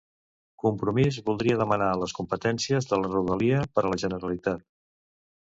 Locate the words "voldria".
1.27-1.59